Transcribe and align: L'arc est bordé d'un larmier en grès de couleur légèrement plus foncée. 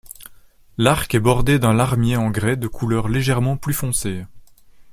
L'arc 0.79 1.13
est 1.13 1.19
bordé 1.19 1.59
d'un 1.59 1.73
larmier 1.73 2.15
en 2.17 2.31
grès 2.31 2.57
de 2.57 2.65
couleur 2.67 3.07
légèrement 3.07 3.55
plus 3.55 3.75
foncée. 3.75 4.23